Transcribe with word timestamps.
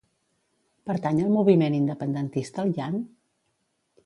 Pertany 0.91 1.21
al 1.25 1.29
moviment 1.35 1.77
independentista 1.83 2.65
el 2.65 2.75
Yan? 2.81 2.97